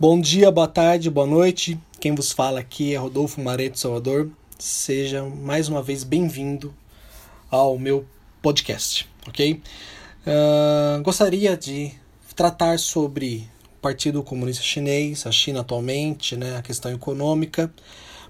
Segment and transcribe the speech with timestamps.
[0.00, 1.76] Bom dia, boa tarde, boa noite.
[1.98, 4.30] Quem vos fala aqui é Rodolfo Mareto Salvador.
[4.56, 6.72] Seja mais uma vez bem-vindo
[7.50, 8.06] ao meu
[8.40, 9.60] podcast, ok?
[10.24, 11.90] Uh, gostaria de
[12.36, 17.68] tratar sobre o Partido Comunista Chinês, a China atualmente, né, a questão econômica.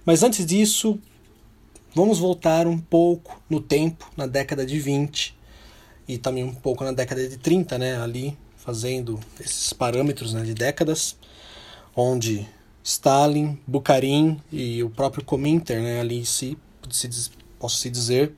[0.06, 0.98] Mas antes disso,
[1.94, 5.36] vamos voltar um pouco no tempo, na década de 20
[6.08, 10.54] e também um pouco na década de 30, né, ali fazendo esses parâmetros né, de
[10.54, 11.14] décadas,
[12.00, 12.46] onde
[12.84, 16.56] Stalin, Bukharin e o próprio Cominter, né, ali se,
[16.88, 18.32] se posso se dizer,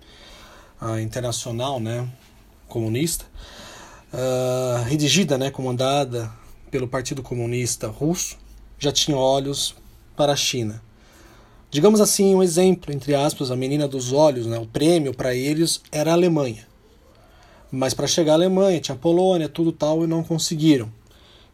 [0.80, 2.08] a internacional, né,
[2.66, 3.26] comunista,
[4.14, 6.32] uh, redigida, né, comandada
[6.70, 8.38] pelo Partido Comunista Russo,
[8.78, 9.74] já tinha olhos
[10.16, 10.82] para a China.
[11.70, 15.82] Digamos assim, um exemplo, entre aspas, a menina dos olhos, né, o prêmio para eles
[15.92, 16.66] era a Alemanha.
[17.70, 20.90] Mas para chegar à Alemanha, tinha a Polônia, tudo tal, e não conseguiram.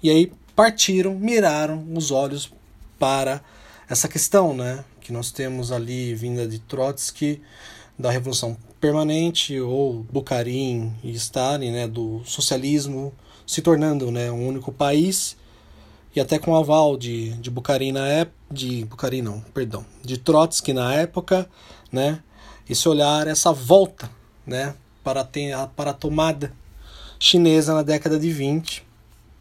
[0.02, 2.50] E aí partiram, miraram os olhos
[2.98, 3.42] para
[3.88, 7.42] essa questão, né, que nós temos ali vinda de Trotsky,
[7.98, 13.12] da Revolução Permanente, ou Bukharin e Stalin, né, do socialismo
[13.46, 15.36] se tornando né, um único país,
[16.14, 20.16] e até com o aval de, de Bukharin na época, de Bukharin não, perdão, de
[20.16, 21.48] Trotsky na época,
[21.92, 22.22] né,
[22.68, 24.10] esse olhar, essa volta,
[24.46, 26.52] né, para, ter, para a tomada
[27.18, 28.85] chinesa na década de 20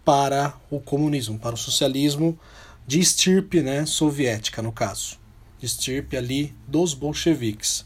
[0.06, 2.40] para o comunismo, para o socialismo
[2.88, 5.20] de estirpe né, soviética, no caso.
[5.60, 7.86] De estirpe ali dos bolcheviques.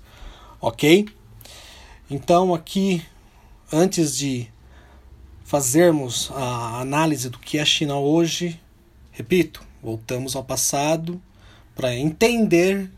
[0.61, 1.08] Ok?
[2.11, 3.03] Então, aqui,
[3.72, 4.48] antes de
[5.44, 8.59] fazermos a análise do que é a China hoje,
[9.11, 11.22] repito, voltamos ao passado
[11.73, 12.92] para entender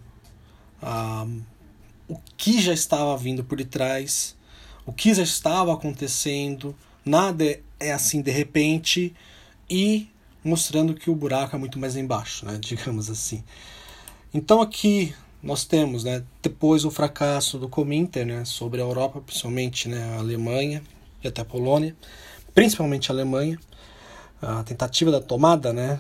[0.81, 1.28] ah,
[2.09, 4.35] o que já estava vindo por detrás
[4.85, 6.75] o que já estava acontecendo,
[7.06, 9.13] nada é assim de repente
[9.69, 10.09] e
[10.43, 13.43] mostrando que o buraco é muito mais embaixo, né, digamos assim.
[14.33, 19.89] Então aqui nós temos, né, depois o fracasso do Cominter, né, sobre a Europa, principalmente,
[19.89, 20.83] né, a Alemanha
[21.23, 21.95] e até a Polônia,
[22.53, 23.59] principalmente a Alemanha,
[24.41, 26.00] a tentativa da tomada, né,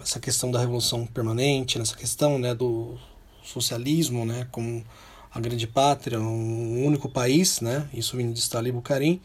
[0.00, 2.98] essa questão da revolução permanente, nessa questão, né, do
[3.42, 4.84] socialismo, né, como
[5.34, 7.88] a grande pátria, um único país, né?
[7.94, 9.20] Isso vindo de Stalin e Bukharin,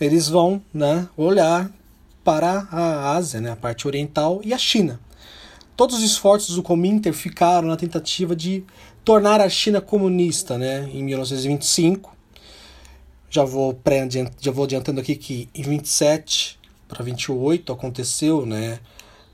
[0.00, 1.70] eles vão, né, olhar
[2.24, 5.00] para a Ásia, né, a parte oriental e a China.
[5.76, 8.64] Todos os esforços do Cominter ficaram na tentativa de
[9.04, 12.16] tornar a China comunista, né, em 1925.
[13.30, 14.08] Já vou pré
[14.40, 18.80] já vou adiantando aqui que em 27 para 28 aconteceu, né,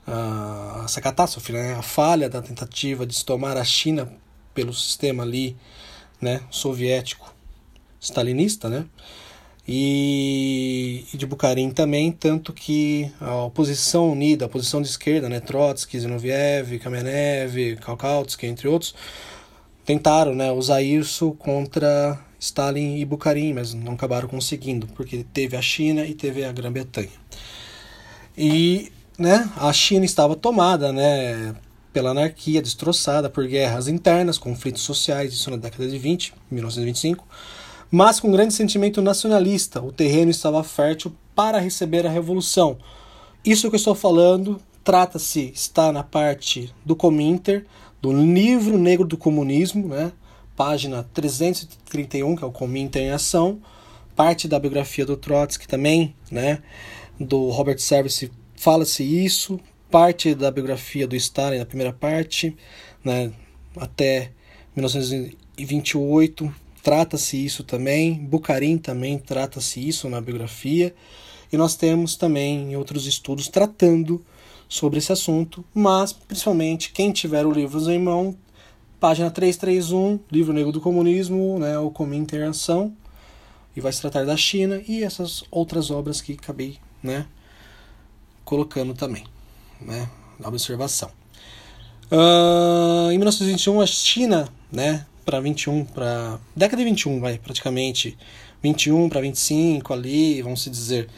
[0.05, 4.11] a, essa catástrofe, né, a falha da tentativa de se tomar a China
[4.53, 5.57] pelo sistema ali
[6.21, 7.33] né, soviético
[7.99, 8.85] stalinista, né,
[9.67, 15.99] e, de Bukharin também, tanto que a oposição unida, a oposição de esquerda, né, Trotsky,
[15.99, 18.93] Zinoviev, Kamenev, Kaukatsky, entre outros,
[19.83, 25.61] tentaram né, usar isso contra Stalin e Bukharin, mas não acabaram conseguindo, porque teve a
[25.61, 27.09] China e teve a Grã-Bretanha.
[28.37, 31.55] E né, a China estava tomada né,
[31.91, 37.25] pela anarquia, destroçada por guerras internas, conflitos sociais, isso na década de 20, 1925,
[37.91, 39.81] mas com grande sentimento nacionalista.
[39.81, 42.77] O terreno estava fértil para receber a revolução.
[43.43, 47.65] Isso que eu estou falando trata-se, está na parte do Cominter,
[48.01, 50.11] do livro negro do comunismo, né?
[50.55, 53.59] página 331, que é o Cominter em ação,
[54.15, 56.59] parte da biografia do Trotsky também, né?
[57.19, 59.59] do Robert Service fala-se isso,
[59.89, 62.55] parte da biografia do Stalin, na primeira parte,
[63.03, 63.31] né,
[63.77, 64.31] até
[64.75, 66.53] 1928,
[66.85, 68.13] trata-se isso também.
[68.13, 70.93] Bukharin também trata-se isso na biografia.
[71.51, 74.23] E nós temos também outros estudos tratando
[74.69, 78.37] sobre esse assunto, mas principalmente quem tiver o livro em mão,
[78.99, 82.95] página 331, Livro Negro do Comunismo, né, o Cominteração,
[83.75, 87.25] e vai se tratar da China e essas outras obras que acabei né,
[88.43, 89.23] colocando também
[89.81, 90.07] né,
[90.39, 91.09] da observação.
[92.11, 98.17] Uh, em 1921, a China, né, para 21, para década de 21, vai praticamente
[98.61, 101.09] 21 para 25 ali, vamos se dizer.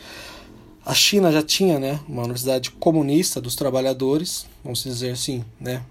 [0.85, 5.83] A China já tinha, né, uma universidade comunista dos trabalhadores, vamos dizer assim, né,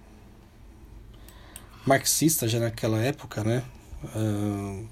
[1.86, 3.62] marxista já naquela época, né,
[4.14, 4.86] uh,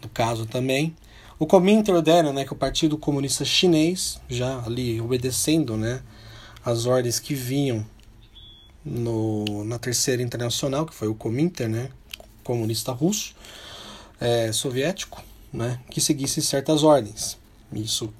[0.00, 0.94] no caso também.
[1.38, 6.00] O Kuomintang ordenna, né, que o Partido Comunista Chinês, já ali obedecendo, né,
[6.64, 7.84] as ordens que vinham
[8.84, 11.90] no, na Terceira Internacional, que foi o Cominter, né,
[12.44, 13.34] comunista russo,
[14.20, 17.38] é, soviético, né, que seguisse certas ordens.
[17.72, 18.12] Isso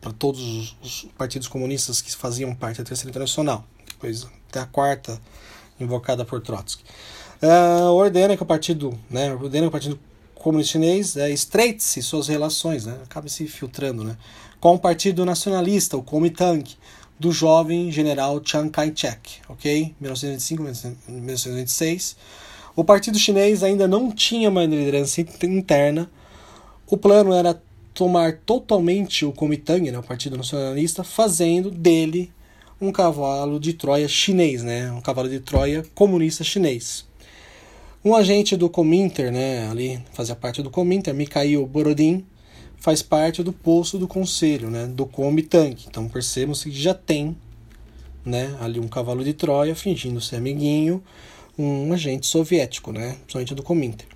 [0.00, 4.66] para todos os, os, partidos comunistas que faziam parte da Terceira Internacional, depois até a
[4.66, 5.20] quarta,
[5.78, 6.82] invocada por Trotsky.
[7.40, 10.00] Uh, ordena que o partido, né, ordena que o partido
[10.34, 14.16] comunista chinês é, estreite-se suas relações, né, acabe se filtrando, né,
[14.58, 16.64] com o partido nacionalista, o Kuomintang,
[17.18, 19.94] do jovem general Chiang Kai-shek, ok?
[20.02, 22.16] 1925-1926.
[22.74, 26.10] O partido chinês ainda não tinha uma liderança interna.
[26.86, 27.60] O plano era
[27.92, 32.32] tomar totalmente o Kuomintang, né, o Partido Nacionalista, fazendo dele
[32.80, 37.06] um cavalo de Troia chinês, né, um cavalo de Troia comunista chinês.
[38.04, 42.24] Um agente do Cominter, né, ali fazia parte do Cominter, Mikhail Borodin,
[42.76, 45.76] faz parte do posto do conselho, né, do Kuomintang.
[45.86, 47.36] Então percebemos que já tem,
[48.24, 51.02] né, ali um cavalo de Troia fingindo ser amiguinho,
[51.58, 54.06] um agente soviético, né, principalmente do Cominter.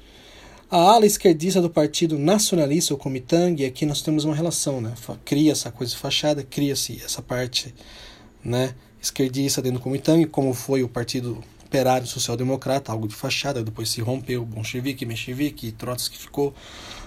[0.69, 4.95] A ala esquerdista do Partido Nacionalista, o Kuomintang, aqui nós temos uma relação, né?
[5.25, 7.73] Cria essa coisa de fachada, cria-se essa parte,
[8.43, 13.63] né, esquerdista dentro do Kuomintang, como foi o Partido Operário Social Democrata, algo de fachada,
[13.63, 16.53] depois se rompeu, bolchevique, menchevique, Trotsky ficou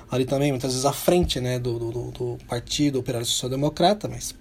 [0.09, 4.33] ali também, muitas vezes à frente, né, do, do, do Partido Operário Social Democrata, mas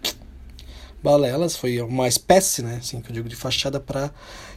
[1.02, 4.10] balelas, foi uma espécie, né, assim que eu digo, de fachada para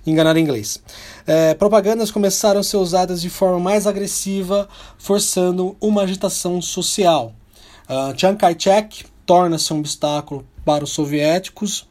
[0.06, 0.82] enganar inglês.
[1.26, 4.68] É, propagandas começaram a ser usadas de forma mais agressiva,
[4.98, 7.34] forçando uma agitação social.
[7.90, 11.88] Uh, Chiang Kai-shek torna-se um obstáculo para os soviéticos.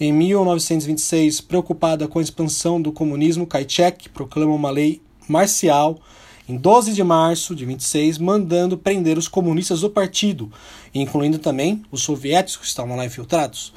[0.00, 5.98] Em 1926, preocupada com a expansão do comunismo, Kai-shek proclama uma lei marcial
[6.48, 10.50] em 12 de março de 26, mandando prender os comunistas do partido,
[10.94, 13.72] incluindo também os soviéticos que estavam lá infiltrados.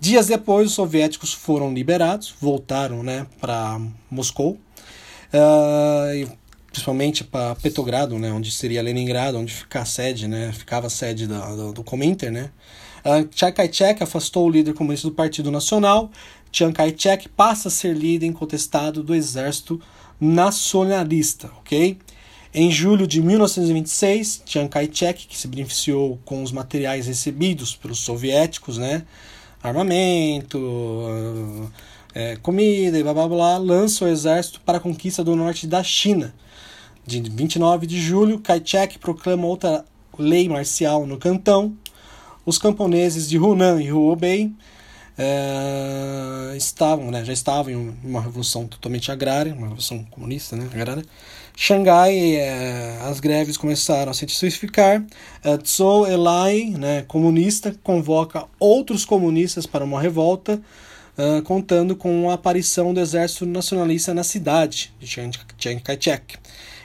[0.00, 3.80] Dias depois, os soviéticos foram liberados, voltaram né, para
[4.10, 4.58] Moscou,
[5.32, 6.38] uh,
[6.70, 11.26] principalmente para Petrogrado, né, onde seria Leningrado, onde fica a sede, né, ficava a sede
[11.26, 12.30] do, do Cominter.
[12.30, 12.50] Né.
[13.04, 16.10] Uh, Chiang Kai-shek afastou o líder comunista do Partido Nacional.
[16.52, 19.80] Chiang Kai-shek passa a ser líder incontestado do Exército
[20.20, 21.98] Nacionalista, ok?
[22.52, 28.78] Em julho de 1926, Chiang Kai-shek, que se beneficiou com os materiais recebidos pelos soviéticos,
[28.78, 29.04] né,
[29.62, 31.70] armamento,
[32.14, 35.82] é, comida e blá blá blá, lança o exército para a conquista do norte da
[35.82, 36.34] China.
[37.06, 39.84] De 29 de julho, Kai-shek proclama outra
[40.18, 41.76] lei marcial no cantão.
[42.44, 44.52] Os camponeses de Hunan e Hubei
[45.16, 51.04] é, estavam, né, já estavam em uma revolução totalmente agrária, uma revolução comunista, né, agrária,
[51.56, 55.04] Xangai, é, as greves começaram a se intensificar.
[55.42, 60.62] É, Zhou Enlai, né, comunista, convoca outros comunistas para uma revolta,
[61.18, 66.36] uh, contando com a aparição do exército nacionalista na cidade de Chiang Kai-shek.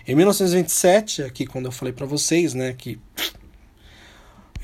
[0.08, 3.00] Em 1927, aqui quando eu falei para vocês, né, que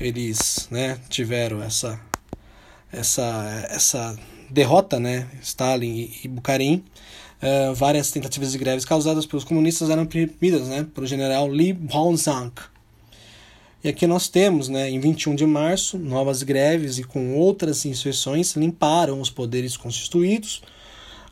[0.00, 2.00] eles, né, tiveram essa
[2.92, 4.18] essa essa
[4.50, 6.84] derrota, né, Stalin e Bukharin,
[7.42, 12.52] uh, várias tentativas de greves causadas pelos comunistas eram reprimidas né, pelo general Li Baozang.
[13.82, 18.54] E aqui nós temos, né, em 21 de março, novas greves e com outras insurreições
[18.54, 20.62] limparam os poderes constituídos.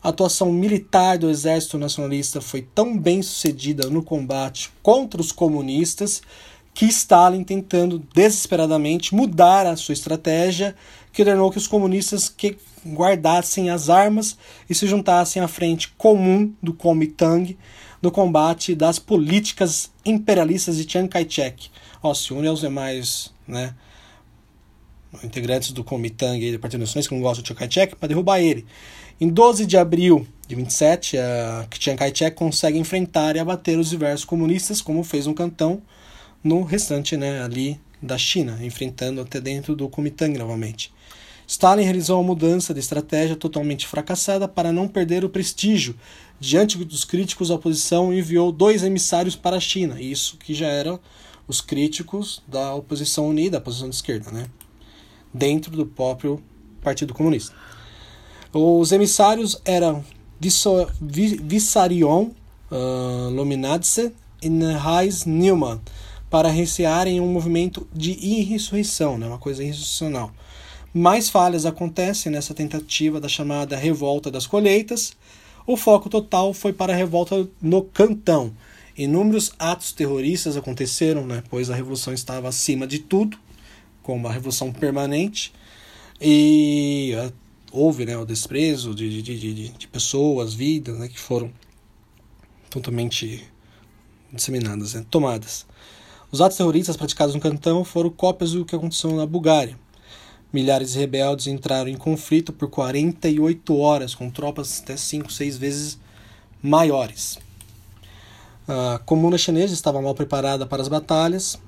[0.03, 6.23] A atuação militar do exército nacionalista foi tão bem sucedida no combate contra os comunistas
[6.73, 10.76] que Stalin, tentando desesperadamente mudar a sua estratégia,
[11.23, 12.56] ordenou que os comunistas que
[12.87, 14.37] guardassem as armas
[14.69, 17.57] e se juntassem à frente comum do Kuomintang
[18.00, 21.71] no combate das políticas imperialistas de Chiang Kai-shek.
[22.02, 23.75] Ó, se une aos demais né,
[25.25, 28.40] integrantes do Kuomintang e do Partido Nacionalista que não gostam de Chiang Kai-shek para derrubar
[28.40, 28.64] ele.
[29.21, 34.25] Em 12 de abril de 27, a Chiang Kai-shek consegue enfrentar e abater os diversos
[34.25, 35.83] comunistas, como fez no Cantão,
[36.43, 40.93] no restante né, ali da China, enfrentando até dentro do Kuomintang novamente.
[41.47, 45.95] Stalin realizou uma mudança de estratégia totalmente fracassada para não perder o prestígio.
[46.38, 51.00] Diante dos críticos, a oposição enviou dois emissários para a China, isso que já eram
[51.47, 54.47] os críticos da oposição unida, a oposição de esquerda, né?
[55.33, 56.43] dentro do próprio
[56.83, 57.55] Partido Comunista.
[58.52, 60.05] Os emissários eram
[60.40, 62.31] Vissarion
[62.71, 64.12] uh, Lominadze
[64.43, 65.81] e Reis Neumann,
[66.30, 68.12] para recearem um movimento de
[68.52, 69.26] insurreição, né?
[69.26, 70.32] uma coisa insurrecional.
[70.92, 75.12] Mais falhas acontecem nessa tentativa da chamada revolta das colheitas.
[75.66, 78.54] O foco total foi para a revolta no Cantão.
[78.97, 83.38] Inúmeros atos terroristas aconteceram, né, pois a revolução estava acima de tudo,
[84.02, 85.52] como a revolução permanente,
[86.20, 87.32] e uh,
[87.70, 91.52] houve né, o desprezo de, de, de, de pessoas, vidas, né, que foram
[92.68, 93.44] totalmente
[94.32, 95.66] disseminadas, né, tomadas.
[96.30, 99.78] Os atos terroristas praticados no Cantão foram cópias do que aconteceu na Bulgária.
[100.52, 105.99] Milhares de rebeldes entraram em conflito por 48 horas com tropas até 5, 6 vezes
[106.62, 107.38] maiores.
[108.66, 111.58] A comuna chinesa estava mal preparada para as batalhas.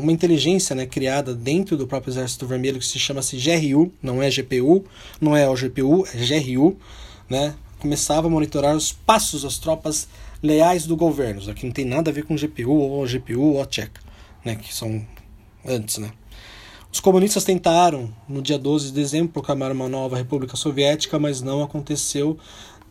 [0.00, 4.30] Uma inteligência né, criada dentro do próprio Exército Vermelho que se chama-se GRU, não é
[4.30, 4.84] GPU,
[5.20, 6.76] não é o GPU, é GRU,
[7.28, 10.06] né, começava a monitorar os passos das tropas
[10.42, 11.40] leais do governo.
[11.40, 14.00] Isso aqui não tem nada a ver com GPU ou GPU ou Tcheca,
[14.44, 15.04] né, que são
[15.64, 16.10] antes, né.
[16.92, 21.62] Os comunistas tentaram, no dia 12 de dezembro, proclamar uma nova República Soviética, mas não
[21.62, 22.36] aconteceu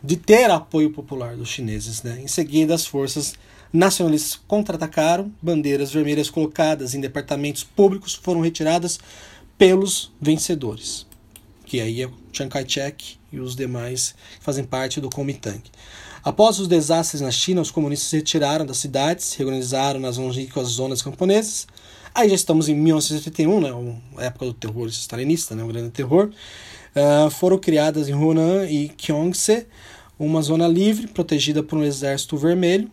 [0.01, 2.01] de ter apoio popular dos chineses.
[2.01, 2.21] Né?
[2.21, 3.33] Em seguida, as forças
[3.73, 8.99] nacionalistas contra-atacaram, bandeiras vermelhas colocadas em departamentos públicos foram retiradas
[9.57, 11.05] pelos vencedores,
[11.65, 15.61] que aí é Chiang Kai-shek e os demais que fazem parte do Kuomintang.
[16.23, 21.01] Após os desastres na China, os comunistas se retiraram das cidades, reorganizaram nas longínquas zonas
[21.01, 21.67] camponesas,
[22.13, 23.69] Aí já estamos em 1981, né,
[24.17, 26.31] a época do terror stalinista, né, o grande terror.
[26.95, 29.67] Uh, foram criadas em Hunan e Gyeongse
[30.17, 32.91] uma zona livre, protegida por um exército vermelho,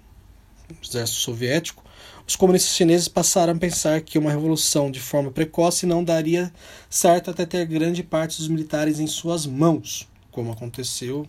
[0.81, 1.83] exército soviético.
[2.25, 6.53] Os comunistas chineses passaram a pensar que uma revolução de forma precoce não daria
[6.89, 11.27] certo até ter grande parte dos militares em suas mãos, como aconteceu,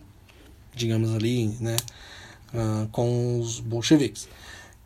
[0.74, 1.76] digamos ali, né,
[2.54, 4.28] uh, com os bolcheviques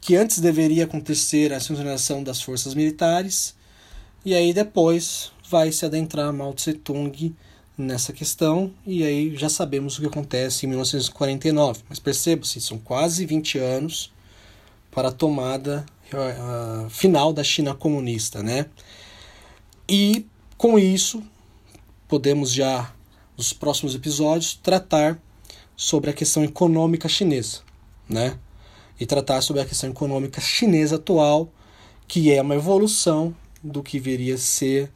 [0.03, 3.55] que antes deveria acontecer a sincronização das forças militares,
[4.25, 7.33] e aí depois vai se adentrar Mao Tse Tung
[7.79, 11.85] nessa questão, e aí já sabemos o que acontece em 1949.
[11.89, 14.13] Mas perceba-se, são quase 20 anos
[14.91, 18.67] para a tomada uh, final da China comunista, né?
[19.89, 20.27] E
[20.59, 21.23] com isso,
[22.09, 22.93] podemos já,
[23.37, 25.17] nos próximos episódios, tratar
[25.77, 27.61] sobre a questão econômica chinesa,
[28.09, 28.39] né?
[29.03, 31.53] e tratar sobre a questão econômica chinesa atual,
[32.07, 34.93] que é uma evolução do que viria a ser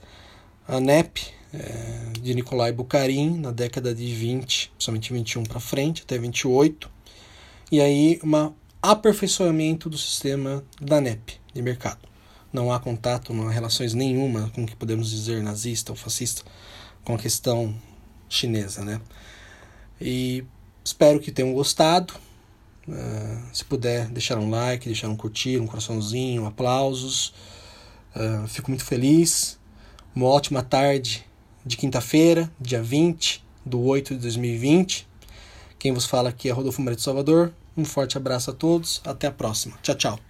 [0.68, 6.18] a NEP é, de Nikolai Bukharin na década de 20, principalmente 21 para frente, até
[6.18, 6.88] 28,
[7.72, 12.06] e aí um aperfeiçoamento do sistema da NEP de mercado.
[12.52, 16.42] Não há contato, não há relações nenhuma com o que podemos dizer nazista ou fascista
[17.04, 17.74] com a questão
[18.28, 19.00] chinesa, né?
[20.00, 20.44] E
[20.86, 22.14] espero que tenham gostado.
[22.88, 27.34] Uh, se puder deixar um like, deixar um curtir, um coraçãozinho, aplausos.
[28.14, 29.58] Uh, fico muito feliz.
[30.14, 31.26] Uma ótima tarde
[31.64, 35.06] de quinta-feira, dia 20 do 8 de 2020.
[35.78, 37.52] Quem vos fala aqui é Rodolfo Maria de Salvador.
[37.76, 39.02] Um forte abraço a todos.
[39.04, 39.76] Até a próxima.
[39.82, 40.25] Tchau, tchau.